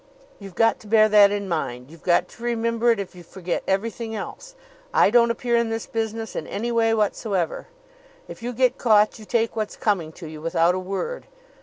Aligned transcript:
"You've 0.39 0.55
got 0.55 0.79
to 0.79 0.87
bear 0.87 1.07
that 1.09 1.29
in 1.29 1.47
mind. 1.47 1.91
You've 1.91 2.01
got 2.01 2.27
to 2.29 2.43
remember 2.43 2.89
it 2.89 2.99
if 2.99 3.13
you 3.13 3.21
forget 3.21 3.61
everything 3.67 4.15
else. 4.15 4.55
I 4.91 5.11
don't 5.11 5.29
appear 5.29 5.55
in 5.55 5.69
this 5.69 5.85
business 5.85 6.35
in 6.35 6.47
any 6.47 6.71
way 6.71 6.91
whatsoever. 6.95 7.67
If 8.27 8.41
you 8.41 8.51
get 8.51 8.79
caught 8.79 9.19
you 9.19 9.25
take 9.25 9.55
what's 9.55 9.75
coming 9.77 10.11
to 10.13 10.25
you 10.27 10.41
without 10.41 10.73
a 10.73 10.79
word. 10.79 11.27